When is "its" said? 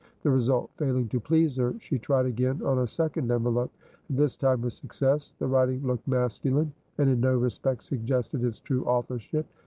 8.43-8.57